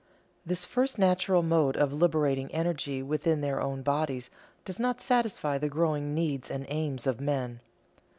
[0.43, 4.31] This first natural mode of liberating energy within their own bodies
[4.65, 7.59] does not satisfy the growing needs and aims of men.